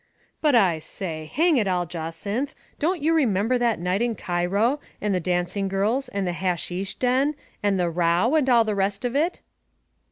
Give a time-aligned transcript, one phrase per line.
[0.41, 4.79] "But I say, hang it all, Jacynth, don't you re member that night in Cairo,
[4.99, 9.05] and the dancing girls and the hasheesh den, and the row and all the rest
[9.05, 9.41] of it